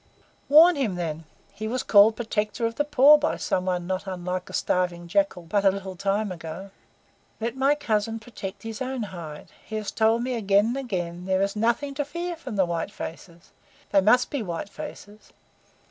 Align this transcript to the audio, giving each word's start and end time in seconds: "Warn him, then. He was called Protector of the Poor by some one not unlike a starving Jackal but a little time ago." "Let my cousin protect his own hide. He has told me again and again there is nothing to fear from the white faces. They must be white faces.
"Warn 0.49 0.77
him, 0.77 0.95
then. 0.95 1.25
He 1.53 1.67
was 1.67 1.83
called 1.83 2.15
Protector 2.15 2.65
of 2.65 2.73
the 2.73 2.83
Poor 2.83 3.19
by 3.19 3.37
some 3.37 3.65
one 3.67 3.85
not 3.85 4.07
unlike 4.07 4.49
a 4.49 4.53
starving 4.53 5.07
Jackal 5.07 5.43
but 5.43 5.63
a 5.63 5.69
little 5.69 5.95
time 5.95 6.31
ago." 6.31 6.71
"Let 7.39 7.55
my 7.55 7.75
cousin 7.75 8.17
protect 8.19 8.63
his 8.63 8.81
own 8.81 9.03
hide. 9.03 9.49
He 9.63 9.75
has 9.75 9.91
told 9.91 10.23
me 10.23 10.33
again 10.33 10.65
and 10.65 10.77
again 10.77 11.25
there 11.27 11.43
is 11.43 11.55
nothing 11.55 11.93
to 11.93 12.03
fear 12.03 12.35
from 12.35 12.55
the 12.55 12.65
white 12.65 12.89
faces. 12.89 13.51
They 13.91 14.01
must 14.01 14.31
be 14.31 14.41
white 14.41 14.69
faces. 14.69 15.33